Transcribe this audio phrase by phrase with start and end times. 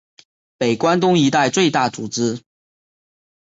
[0.57, 2.41] 北关东一带最大组织。